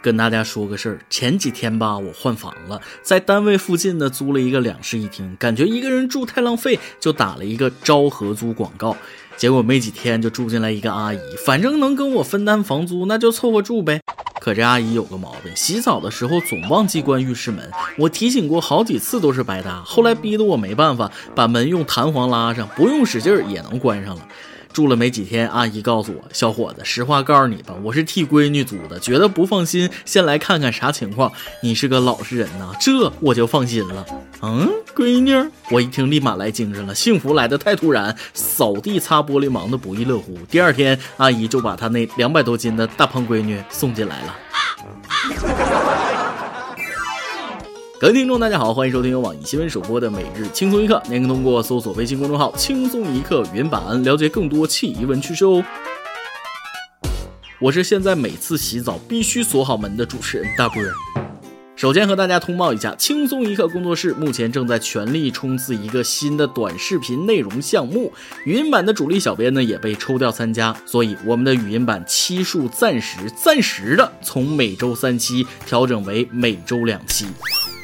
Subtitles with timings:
[0.00, 8.96] 跟大家说个事儿，前几天吧，我换房了，在单位附近呢租了一个两室一厅，感觉一个人住太浪费，就打了一个招合租广告。
[9.36, 14.00] 结果没几天就住进来一个阿姨，反正能跟我分担房租，那就凑合住呗。
[14.40, 24.26] 可这阿姨有个毛病，洗澡的时候总忘记关浴室门，我提醒过好几次都是白搭，后来逼得我没办法，把门用弹簧拉上，不用使劲儿也能关上了。
[24.72, 31.32] 住了没几天，阿姨告诉我：“小伙子，实话告诉你吧，我是替闺女租的，觉得不放心，先来看看啥情况。
[31.62, 34.06] 你是个老实人呐，这我就放心了。”
[34.40, 40.38] 嗯，闺女，我一听立马来精神了，幸福来的太突然，扫地擦玻璃忙得不亦乐乎。
[40.48, 44.36] 第二天，阿姨就把她那两百多斤的大胖闺女送进来了。
[48.00, 55.64] 各位听众，大家好，欢迎收听由网易新闻首播的《每日轻松一刻》，您可以通过搜索微信公众号“轻松一刻”原版了解更多奇闻趣事哦。
[57.60, 60.80] 我是现在每次洗澡必须锁好门的主持人大波。
[61.74, 68.12] 首先和大家通报一下，轻松一刻工作室目前正在全力冲刺一个新的短视频内容项目，
[68.44, 77.26] 语音版的主力小编呢也被抽调参加，所以我们的语音版期数暂时暂时的从每周三期调整为每周两期。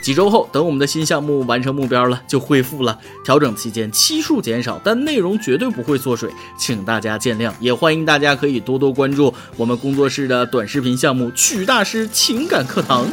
[0.05, 2.99] 几周后，等我们的新项目完成目标了，就恢复了。
[3.25, 7.51] 调整期间期数减少，但内容绝对不会缩水，请大家见谅。
[7.59, 13.07] 也欢迎大家可以多多关注我们工作室的短视频项目《曲大师情感课堂》。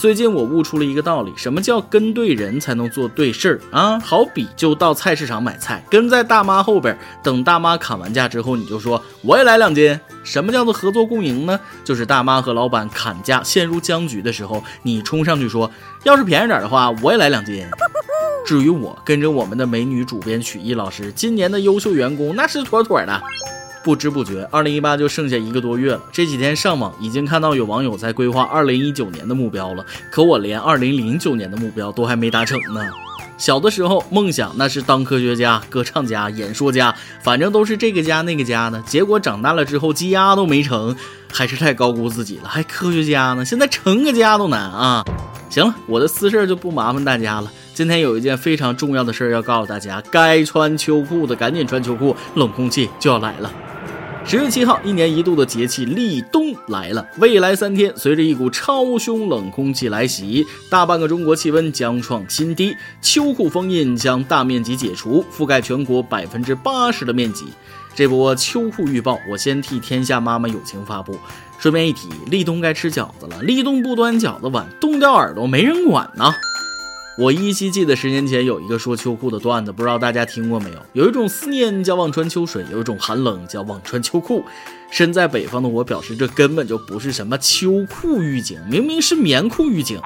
[0.00, 4.00] 最近我悟出了一个道理，什么叫跟对人才能做对事儿啊？
[4.00, 10.00] 好比就到菜市场买菜，跟在大妈后边，等大妈砍完价之后，你就说我也来两斤。
[10.24, 11.60] 什么叫做合作共赢呢？
[11.84, 15.70] 就是大妈和老板砍价陷入僵局的时候，你冲上去说，
[16.04, 17.62] 要是便宜点的话，我也来两斤。
[18.46, 23.22] 至于我跟着我们的美女主编曲艺老师，今年的优秀员工那是妥妥的。
[23.82, 26.00] 不知不觉，二零一八就剩下一个多月了。
[26.12, 32.80] 这几天上网已经看到有网友在规划二零一九年的目标了，可我连二零零九年的目标都还没达成呢。
[33.38, 38.78] 小的时候梦想那是当科学家、歌唱家、演说家，反正都是这个家那个家的。
[38.82, 40.94] 结果长大了之后鸡鸭都没成，
[41.32, 42.46] 还是太高估自己了。
[42.46, 43.42] 还科学家呢？
[43.46, 45.02] 现在成个家都难啊！
[45.48, 47.50] 行了，我的私事就不麻烦大家了。
[47.72, 53.50] 今天有一件非常重要的事儿要告诉大家，该穿秋裤的赶紧穿秋裤，冷空气就要来了。
[54.22, 57.04] 十月七号，一年一度的节气立冬来了。
[57.18, 67.46] 未来三天，随着一股超凶冷空气来袭，大半个中国气温将创新低，秋裤封印将大面积解除，覆盖全国百分之八十的面积。
[67.92, 71.18] 这波秋裤预报，我先替天下妈妈友情发布。
[71.58, 73.42] 顺便一提，立冬该吃饺子了。
[73.42, 76.32] 立冬不端饺子碗，冻掉耳朵没人管呢。
[77.20, 80.76] 我依稀记得十年前有一个说秋裤的段子，不知道大家听过没有？
[80.94, 84.42] 有一种思念叫忘穿秋水，有一种寒冷叫忘穿秋裤。
[84.90, 90.00] 身在北方的我表示，这根本就不是什么秋裤预警，明明是棉裤预警。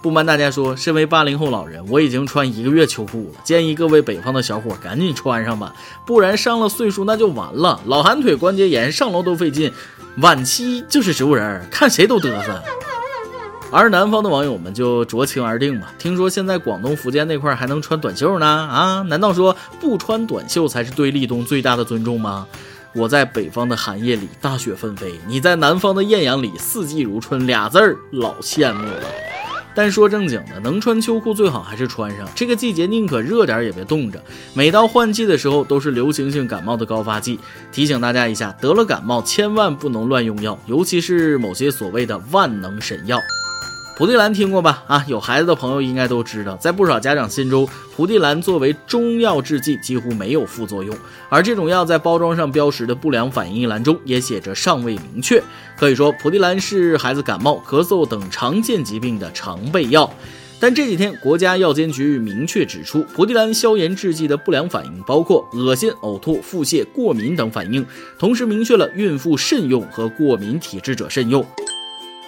[0.00, 3.40] 不瞒大家说，身为八零后老人，我已经穿一个月秋裤了。
[3.42, 5.74] 建议各位北方的小伙赶紧穿上吧，
[6.06, 9.72] 不然上了岁数那就完了，老寒腿、关节炎，上楼都费劲，
[10.18, 12.62] 晚期就是植物人，看谁都嘚瑟。
[13.72, 15.92] 而南方的网友们就酌情而定吧。
[15.98, 18.46] 听说现在广东、福建那块还能穿短袖呢？
[18.46, 22.46] 啊，难道说不穿短袖才是对立冬最大的尊重吗？
[22.92, 29.04] 我在北方的寒夜里大雪纷飞，你在南方的艳阳里四季如春，俩字儿老羡慕了。
[29.72, 32.28] 但说正经的，能穿秋裤最好还是穿上。
[32.34, 34.20] 这个季节宁可热点也别冻着。
[34.52, 37.38] 每到换季的时候，都是流行性感冒的高发季。
[37.70, 43.16] 提醒大家一下，得了感冒千万不能乱用药，尤其是某些所谓的万能神药。
[44.00, 44.82] 蒲地蓝听过吧？
[44.86, 50.96] 啊，有孩子的朋友应该都知道，在不少家长心中，蒲地蓝作为中药制剂几乎没有副作用，
[51.28, 55.42] 而这种药在包装上标识的不良反应一栏中也写着尚未明确。
[55.78, 60.10] 可以说，蒲地蓝是孩子感冒、咳嗽等常见疾病的常备药。
[60.58, 67.84] 但这几天，国家药监局明确指出，蒲地蓝消炎制剂的不良反应包括恶心、呕吐、腹泻、过敏等反应，
[68.18, 71.44] 同时明确了孕妇慎用和过敏体质者慎用。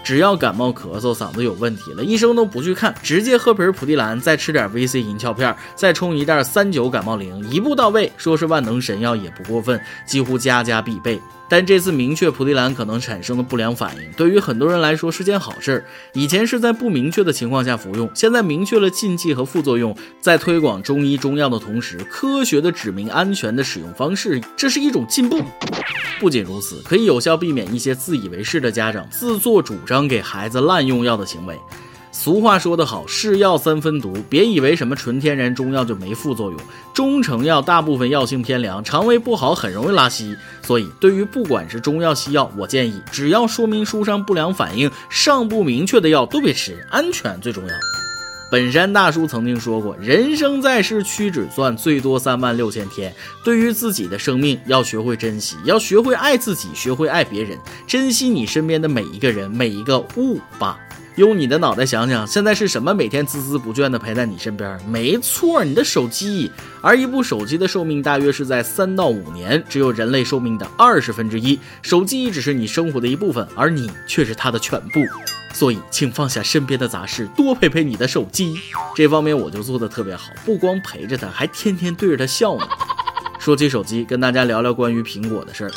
[0.02, 8.10] 只要感冒咳嗽嗓子有问题了，医生都不去看，直接喝瓶蒲地蓝，再吃点 VC 银翘片，再冲一袋三九感冒灵，一步到位。
[8.16, 11.20] 说是万能神药也不过分，几乎家家必备。
[11.48, 15.84] 但这次明确蒲地蓝可能产生的不良反应，对于很多人来说是件好事儿。
[16.14, 25.42] 以前是在不明确的情况下服用，现在明确了禁忌和副作用，在推广中医中药的同时，科学的指明安全的使用方式，这是一种进步。
[26.18, 31.58] 不仅如此，可以有效避免一些自以为是的家长自作主张给孩子滥用药的行为。
[32.22, 36.60] 俗话说得好，是药三分毒，别以为什么纯天然中药就没副作用，
[36.94, 40.36] 中成药大部分药性偏凉，肠胃不好很容易拉稀。
[40.62, 47.74] 所以，对于不管是中药西药，我建议只要说明书上不良反应尚不明确的药都别吃，安全最重要。
[48.52, 53.12] 本山大叔曾经说过：“人生在世，屈指算，最多三万六千天。
[53.42, 60.78] 对于自己的生命，要学会珍惜，要学会爱自己，学会爱别人，珍惜你身边的每一个人，每一个物吧。
[61.16, 64.78] 用你的脑袋想想，现在是什么每天孜孜不倦地陪在你身边？
[64.88, 66.50] 没错，你的手机。
[66.80, 71.58] 而一部手机的寿命大约是在三到五年，只有人类寿命的二十分之一。
[71.82, 75.00] 手机只是你生活的一部分，而你却是它的全部。”
[75.52, 78.58] 所以，请放下身边的杂事，多陪陪你的手机。
[78.94, 82.66] 这方面我就做的特别好，不光陪着他，还天天对着他笑呢。
[83.38, 85.70] 说起手机，跟大家聊聊关于苹果的事儿。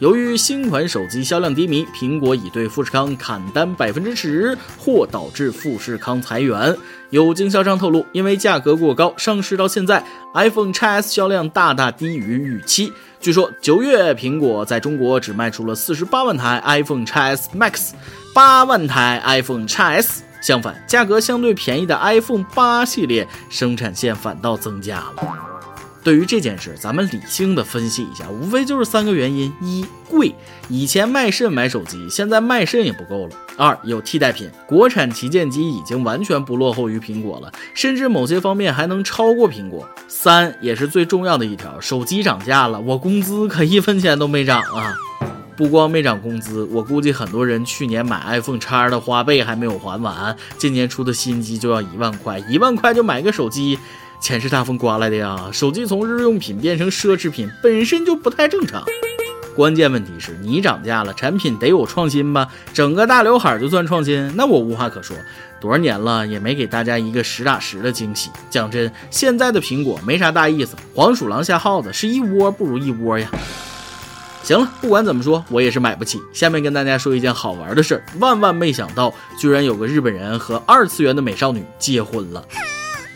[0.00, 6.74] 由于新款手机销量低迷，苹果已对富士康砍单百分之十，或导致富士康裁员。
[7.10, 10.02] 有经销商透露，因为价格过高，上市到现在
[10.32, 12.90] ，iPhone XS 销量大大低于预期。
[13.20, 17.90] 据说九月，苹果在中国只卖出了四十八万台 iPhone XS Max。
[18.34, 25.49] 八万台 iPhone XS，相反，价格相对便宜的 iPhone 八系列生产线反倒增加了。
[26.02, 30.34] 对于这件事，咱们理性的分析一下，无非就是三个原因：一、贵，
[30.68, 44.94] 以前卖肾买手机，现在卖肾也不够了；二、有替代品，国产旗舰机已经完全不落后于苹果了，甚至某些方面还能超过苹果；三，也是最重要的一条，手机涨价了，我工资可一分钱都没涨啊。
[45.56, 53.78] 不光没涨工资，我估计很多人去年买 iPhone 叉的花呗还没有还完，今年出的新机就要一万块，一万块就买个手机，
[54.20, 55.48] 钱是大风刮来的呀！
[55.50, 58.84] 手机从日用品变成奢侈品，本身就不太正常。
[59.56, 62.48] 关键问题是你涨价了，产品得有创新吧？
[62.72, 65.16] 整个大刘海就算创新，那我无话可说。
[65.58, 68.30] 多少年了也没给大家一个实打实的惊喜。
[68.50, 73.28] 讲真，现在的苹果没啥大意思，黄鼠狼下耗子是一窝不如一窝呀。
[74.42, 76.20] 行了，不管怎么说，我也是买不起。
[76.32, 82.44] 下面跟大家说一件好玩的事儿，万万没想到，居然有个日本人和二次元的美少女结婚了。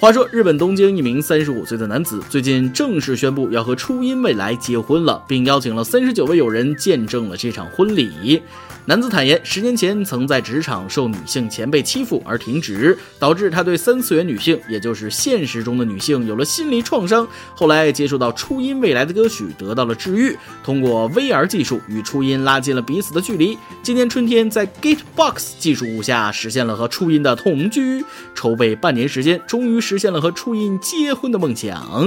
[0.04, 8.42] 话说，日本东京一名三十五岁的男子最近正式宣布要和初音未来结婚了，并邀请了三十九位友人见证了这场婚礼。
[8.86, 17.26] 男子坦言，十年前曾在职场受女性前辈欺负而停职，导致他对三次元女性，也就是现实中的女性有了心理创伤。
[17.54, 20.36] 后来接触到初音未来的歌曲，得到了治愈。
[20.62, 23.56] 通过 VR 技术与初音拉近了彼此的距离。
[23.82, 28.04] 今年春天，在 Gatebox 技术下实现了和初音的同居。
[28.34, 32.06] 筹备半年时间，终于实现了和初音结婚的梦想。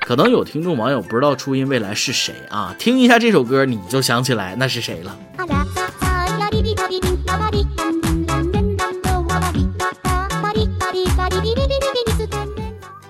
[0.00, 2.74] 可能有听众网友不知道初音未来是谁啊？
[2.76, 5.16] 听一下这首歌，你就想起来那是谁了。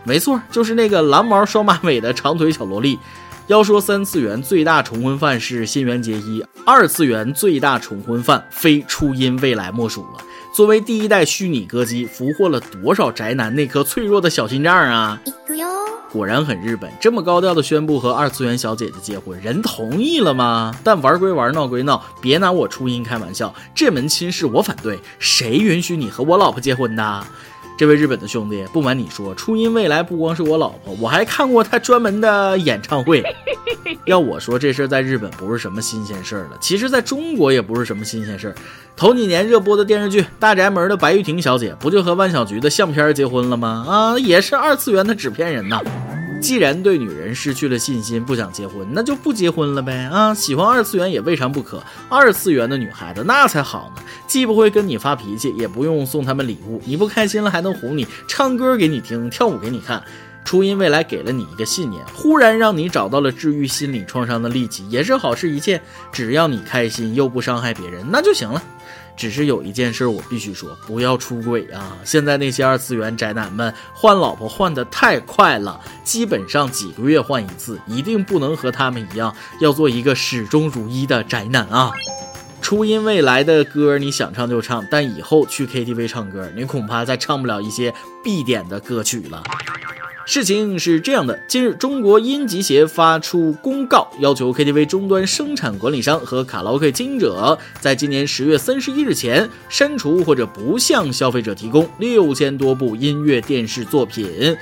[0.04, 2.98] 没错，就是那个蓝毛双马尾的长腿小萝莉。
[3.48, 10.24] 要说三次元最大重婚犯是新垣结衣，二次元最大重婚犯非初音未来莫属了。
[10.54, 15.20] 作为第一代虚拟歌姬，俘获了多少宅男那颗脆弱的小心脏啊！
[16.10, 20.72] 果然很日本，这么高调的宣布和二次元小姐姐结婚，人同意了吗？
[20.84, 27.26] 但玩归玩，闹归闹，别拿我初音开玩笑，这门亲事我反对，谁允许你和我老婆结婚的？
[27.78, 33.22] 这位日本的兄弟，不瞒你说，初音未来不光是我老婆，我还看过他专门的演唱会。
[34.04, 38.54] 要我说，这事儿在日本不是什么新鲜事儿了，其实在中国也不是什么新鲜事儿。
[38.94, 43.84] 头几年热播的电视剧《大宅门》的白玉婷小姐，不就和万小菊的相片结婚了吗？
[43.88, 45.80] 啊，也是二次元的纸片人呐。
[46.42, 50.10] 既然对女人失去了信心，不想结婚，那就不结婚了呗。
[50.12, 51.80] 啊，喜欢二次元也未尝不可。
[52.08, 56.82] 二次元的女孩子那才好呢，既不会跟你发脾气，也不用送他们礼物。
[56.84, 60.02] 你不开心了还能哄你，唱歌给你听，跳舞给你看。
[60.44, 65.80] 初音未来给了你一个信念，忽然让你找到了治愈心理创伤的利器，也是好事一件。
[66.10, 68.60] 只要你开心又不伤害别人，那就行了。
[69.16, 71.96] 只是有一件事我必须说，不要出轨啊！
[72.04, 81.92] 现在那些二次元宅男们换老婆换的太快了，基本上几个月换一次，一定不能和他们一样，要做一个始终如一的宅男啊！
[82.60, 87.92] 初音未来的歌你想唱就唱，但以后去 KTV 唱歌，你恐怕再唱不了一些
[88.24, 89.42] 必点的歌曲了。
[90.24, 104.56] 事情是这样的，近日中国音集协发出公告，要求 KTV 终端生产管理商和卡拉 OK 经营者，在今年十月三十一日前删除或者不向消费者提供六千多部音乐电视作品。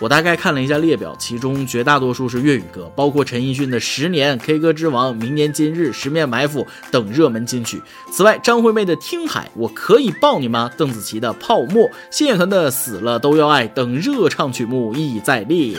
[0.00, 7.82] 我大概看了一下列表，其中绝大多数是粤语歌，包括陈奕迅的《十年》、K 歌之王、明年今日、十面埋伏等热门金曲。
[8.10, 10.70] 此外，张惠妹的《听海》、我可以抱你吗？
[10.78, 15.76] 邓紫棋的《泡沫》、信乐团的《死了都要爱》等热唱曲目亦在列。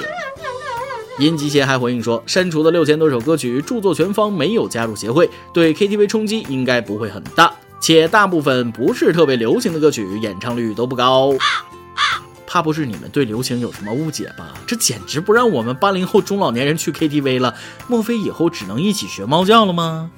[1.18, 11.34] 殷吉贤还回应说，删除的六千多首歌曲，著作权方没有加入协会，对 KTV 冲击应该不会很大，且大部分不是特别流行的歌曲，演唱率都不高。
[12.52, 14.54] 怕不是你们对流行有什么误解吧？
[14.68, 17.56] 这简直不让我们八零后中老年人去 KTV 了。
[17.88, 20.12] 莫非以后只能一起学猫叫了吗？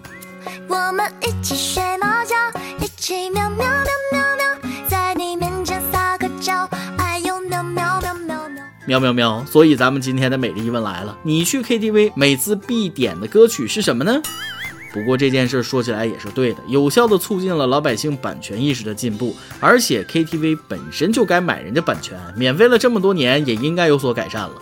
[0.68, 2.36] 我们一起学猫叫，
[2.84, 9.46] 一起喵喵喵喵喵，在你面前撒个娇，哎呦喵喵喵喵喵喵喵喵。
[9.46, 14.20] 所以咱们今天的每日一问来了：你去 KTV 每次必点的歌曲是什么呢？
[14.94, 19.36] 不过这件事说起来也是对的，有效的促进了老百姓版权意识的进步。
[19.60, 24.54] 而且 KTV 本身就该买人家版权，免费了这么多年，也应该有所改善了。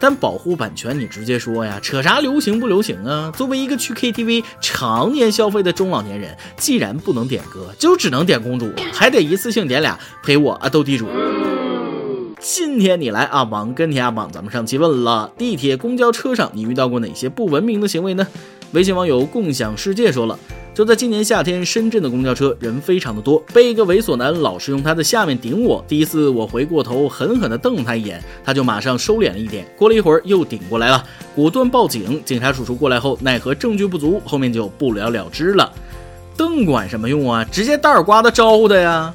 [0.00, 3.30] 但保护版权，你直接说呀，扯啥流行不流行啊？
[3.36, 11.06] 作为一个去 KTV 常年消费的中老年人，既然不能点歌，就只能点公主，还得一次性点俩，陪我啊斗地主。
[12.40, 18.26] 今天你来阿王跟天阿王，咱们上期问了，地铁、公交车上你遇到过哪些不文明的行为呢？
[18.72, 20.38] 微信网友共享世界说了，
[20.74, 25.84] 就在今年夏天，深圳的公交车人非常的多，被一个猥琐男老是用他的下面顶我。
[25.86, 29.64] 第一次我回过头狠狠地瞪他一眼，他就马上收敛了一点。
[29.76, 31.04] 过了一会儿又顶过来了，
[31.36, 32.20] 果断报警。
[32.24, 35.72] 警察叔叔过来后，奈何证据不足，后面就不了了之了。
[36.36, 37.44] 瞪管什么用啊？
[37.44, 39.14] 直接大耳刮子招呼他呀！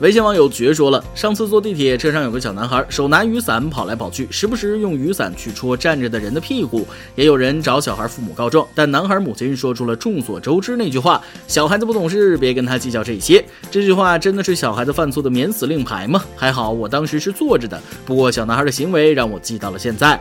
[0.00, 6.86] 微信网友绝说了，上次坐地铁，车上有个小男孩，手拿雨伞跑来跑去，时不时用雨伞去戳站着的人的屁股。
[7.16, 16.22] 也有人找小孩父母告状，但男孩母亲说出了众所周知那句话：“小孩子不懂事，别跟他计较这些。”这句话真的是小孩子犯错的免死令牌吗？
[16.36, 20.20] 还好我当时是坐着的，不过小男孩的行为让我记到了现在。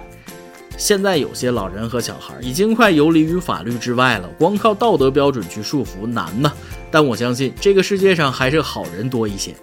[0.77, 6.51] 现在有些老人和小孩已经快游离于法律之外了，光靠道德标准去束缚难呐。
[6.91, 9.55] 但我相信这个世界上还是好人多一些。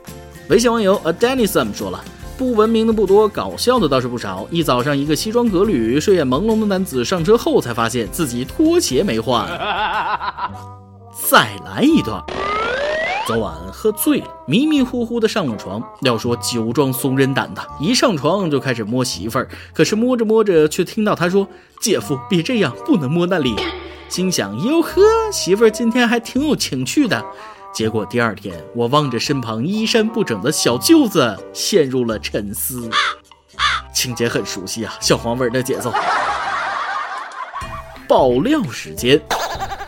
[0.49, 2.05] 微信网友 a d e n i s m 说了，
[2.37, 4.47] 不文明的不多，搞笑的倒是不少。
[4.51, 9.47] 一早上，一个西装革履、睡眼朦胧的男子上车后，才发现自己拖鞋没换。
[11.31, 12.23] 再来一段。
[13.27, 15.83] 昨晚喝醉了，迷迷糊糊的上了床。
[16.03, 19.49] 要说酒壮怂人胆的，一上床就开始摸媳妇儿。
[19.73, 21.49] 可是摸着摸着，却听到他说
[21.81, 23.57] ：“姐夫，别这样，不能摸那里。”
[24.11, 25.01] 心想：哟呵，
[25.33, 27.25] 媳妇儿今天还挺有情趣的。
[27.73, 32.91] 结果第二天，我望着身旁衣衫不整的小舅子，陷入了沉思。
[33.95, 35.91] 情节很熟悉啊，小黄文的节奏。
[38.07, 39.19] 爆料时间。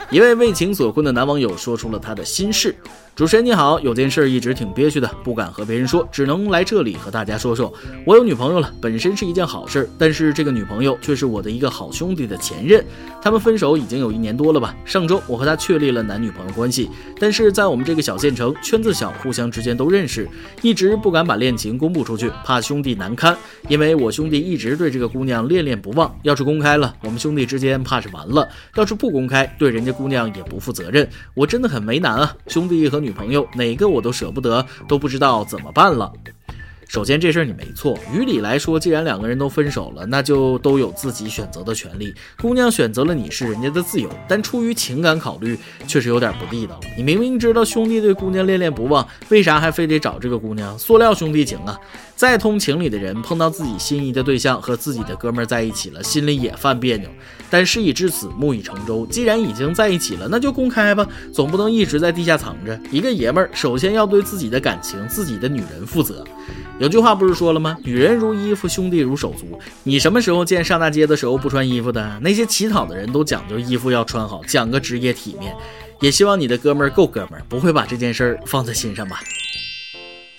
[0.08, 2.74] 一位为情所困的男网友说出了他的心事。
[3.16, 7.72] 主持人你好，有件事一直挺憋屈的，不敢和别人说，只能来这里和大家说说。
[8.04, 12.84] 我有女朋友了，本身是一件好事，但是这个女朋友却是我的一个好兄弟的前任。
[13.22, 14.76] 他们分手已经有一年多了吧？
[14.84, 20.28] 上周我和他确立了男女朋友关系，但是在我们这个小县城，圈子小，互相之间都认识，
[20.60, 23.34] 一直不敢把恋情公布出去，怕兄弟难堪。
[23.66, 31.08] 因为我兄弟一直对这个姑娘恋恋不忘，要是公开了，我们兄弟之间怕是完了；要是不公开，对人家姑娘也不负责任。
[31.32, 33.05] 我真的很为难啊，兄弟和。
[33.05, 36.12] 女女朋友哪个我都舍不得，都不知道怎么办了。
[36.88, 37.96] 首先，这事儿你没错。
[38.12, 42.12] 于理来说，既然两个人都分手了，那就都有自己选择的权利。
[42.40, 46.80] 姑娘选择了你是人家的自由，但出于情感考虑，确实有点不地道。
[46.96, 50.76] 你明明知道兄弟对姑娘恋恋不忘，为啥还非得找这个姑娘？
[50.78, 51.78] 塑料兄弟情啊！
[52.16, 57.10] 再通情理的人碰到自己心仪的对象和自己的哥们儿在一起了，心里也犯别扭。
[57.50, 59.06] 但事已至此，木已成舟。
[59.06, 62.80] 既然已经在一起了，那就公开吧，总不能一直在地下藏着。
[62.90, 66.24] 一个爷们儿，首先要对自己的感情、自己的女人负责。
[66.78, 67.76] 有句话不是说了吗？
[67.84, 69.46] 女人如衣服，兄弟如手足。
[69.82, 72.18] 你什么时候见上大街的时候不穿衣服的？
[72.22, 75.54] 那些乞讨的人都讲究衣服要穿好，讲个职业体面。
[76.00, 79.20] 也希望你的哥们儿够哥们儿，不会把这件事儿放在心上吧。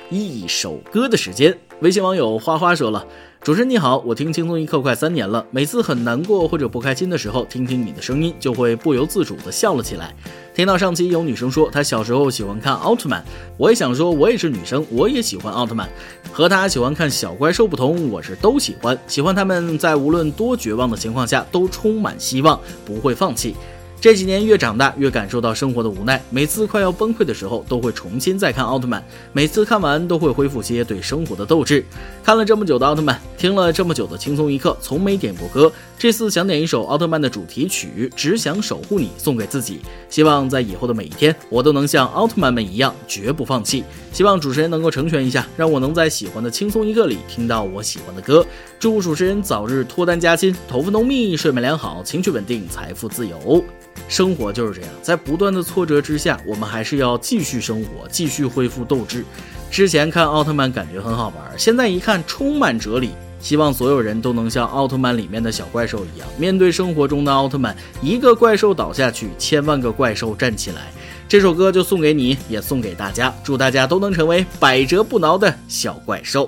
[0.09, 3.05] 一首歌的时间，微信网友花花说了。
[3.41, 10.15] 主持人你好，我听轻松一刻快三年了，每次很难过或者不开心的时候，听听你的声音，就会不由自主的笑了起来。
[10.55, 13.21] 听到上期有女生说她小时候喜欢看奥特曼，
[13.57, 15.89] 我也想说，我也是女生，我也喜欢奥特曼。
[16.31, 23.55] 和她喜欢看小怪兽不同，我是都喜欢，喜欢他们在无论多绝望的情况下都充满希望，不会放弃。
[23.99, 31.83] 这几年越长大越感受到生活的无奈，每次快要崩溃的时候都会重新再看奥特曼，每次看完都会恢复些对生活的斗志。
[32.23, 43.83] 看了这么久的奥特曼，听了这么久的轻松一刻，从没点过歌，这次想点一首奥特曼的主题曲《只想守护你》送给自己，希望在以后的每一天，我都能像奥特曼们一样绝不放弃。
[44.13, 48.45] 希望主持人能够成全一下，让我能在喜欢的轻松一刻里听到我喜欢的歌。
[48.79, 53.63] 祝主持人早日脱单加薪，头发浓密，睡眠良好，情绪稳定，财富自由。
[54.07, 59.25] 生活就是这样，在不断的挫折之下，我们还是要继续生活，继续恢复斗志。
[59.71, 63.11] 之前看奥特曼感觉很好玩，现在一看充满哲理。
[63.39, 70.91] 希望所有人都能像奥特曼里面的小怪兽一样，面对生活中的奥特曼，一个怪兽倒下去，千万个怪兽站起来。
[71.27, 76.47] 这首歌就送给你，也送给大家，祝大家都能成为百折不挠的小怪兽。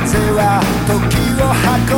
[0.00, 1.97] 風は時を運